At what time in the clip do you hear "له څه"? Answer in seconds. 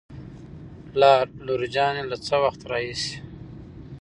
2.11-2.35